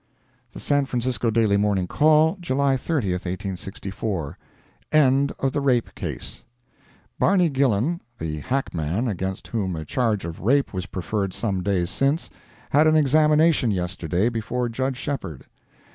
[0.53, 4.35] The San Francisco Daily Morning Call, July 30, 1864
[4.91, 6.43] END OF THE RAPE CASE
[7.19, 12.31] Barney Gillan, the hackman against whom a charge of rape was preferred some days since,
[12.71, 15.43] had an examination yesterday before Judge Shepheard.